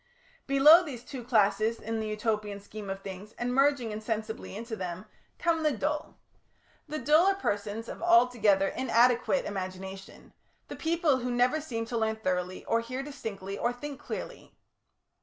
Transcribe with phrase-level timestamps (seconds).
[0.47, 5.05] Below these two classes in the Utopian scheme of things, and merging insensibly into them,
[5.37, 6.17] come the Dull.
[6.87, 10.33] The Dull are persons of altogether inadequate imagination,
[10.69, 14.55] the people who never seem to learn thoroughly, or hear distinctly, or think clearly.